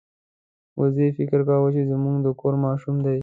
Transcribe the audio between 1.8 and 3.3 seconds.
زموږ د کور ماشوم دی.